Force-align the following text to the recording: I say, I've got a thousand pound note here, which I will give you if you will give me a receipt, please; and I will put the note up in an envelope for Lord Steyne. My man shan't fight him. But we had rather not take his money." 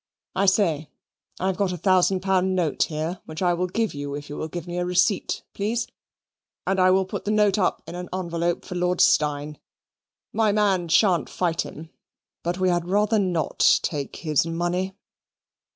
I 0.35 0.47
say, 0.47 0.89
I've 1.39 1.57
got 1.57 1.71
a 1.71 1.77
thousand 1.77 2.21
pound 2.21 2.55
note 2.55 2.81
here, 2.89 3.21
which 3.25 3.43
I 3.43 3.53
will 3.53 3.67
give 3.67 3.93
you 3.93 4.15
if 4.15 4.29
you 4.31 4.35
will 4.35 4.47
give 4.47 4.65
me 4.65 4.79
a 4.79 4.83
receipt, 4.83 5.43
please; 5.53 5.85
and 6.65 6.79
I 6.79 6.89
will 6.89 7.05
put 7.05 7.23
the 7.23 7.29
note 7.29 7.59
up 7.59 7.83
in 7.85 7.93
an 7.93 8.09
envelope 8.11 8.65
for 8.65 8.73
Lord 8.73 8.99
Steyne. 8.99 9.59
My 10.33 10.51
man 10.53 10.87
shan't 10.87 11.29
fight 11.29 11.61
him. 11.61 11.91
But 12.41 12.57
we 12.59 12.69
had 12.69 12.87
rather 12.89 13.19
not 13.19 13.79
take 13.83 14.15
his 14.15 14.43
money." 14.43 14.95